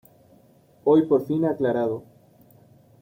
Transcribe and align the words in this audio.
Hoy 0.83 1.05
por 1.05 1.27
fin 1.27 1.45
aclarado. 1.45 2.01